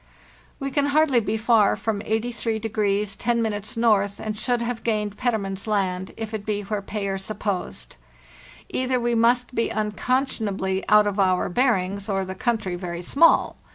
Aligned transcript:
"We 0.59 0.71
can 0.71 0.87
hardly 0.87 1.19
be 1.19 1.37
far 1.37 1.75
from 1.75 1.99
83° 1.99 3.15
10' 3.19 3.45
N., 3.45 3.63
and 4.17 4.35
should 4.35 4.63
have 4.63 4.83
gained 4.83 5.15
Petermann's 5.15 5.67
Land 5.67 6.11
if 6.17 6.33
it 6.33 6.43
be 6.43 6.61
where 6.63 6.81
Payer 6.81 7.19
supposed. 7.19 7.97
Either 8.69 8.99
we 8.99 9.13
must 9.13 9.53
be 9.53 9.69
unconscionably 9.71 10.83
out 10.89 11.05
of 11.05 11.19
our 11.19 11.49
bearings, 11.49 12.09
or 12.09 12.25
the 12.25 12.33
country 12.33 12.73
very 12.75 13.03
small. 13.03 13.57